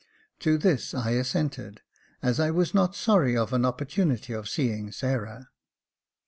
To 0.39 0.57
this 0.57 0.95
I 0.95 1.11
assented, 1.11 1.81
as 2.23 2.39
I 2.39 2.49
was 2.49 2.73
not 2.73 2.95
sorry 2.95 3.37
of 3.37 3.53
an 3.53 3.65
opportunity 3.65 4.33
of 4.33 4.49
seeing 4.49 4.91
Sarah. 4.91 5.49